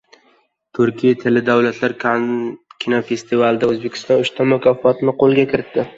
Turkiy 0.77 1.13
tilli 1.23 1.43
davlatlar 1.49 1.93
kinofestivalida 2.85 3.69
O‘zbekiston 3.75 4.25
uchta 4.27 4.49
mukofotni 4.55 5.17
qo‘lga 5.23 5.45
kiritdi 5.55 5.87